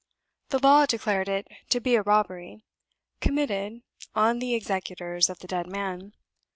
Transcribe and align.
The 0.49 0.57
law 0.57 0.87
declared 0.87 1.29
it 1.29 1.47
to 1.69 1.79
be 1.79 1.93
a 1.93 2.01
robbery 2.01 2.65
committed 3.19 3.83
on 4.15 4.39
the 4.39 4.55
executors 4.55 5.29
of 5.29 5.37
the 5.37 5.47
dead 5.47 5.67
man. 5.67 6.13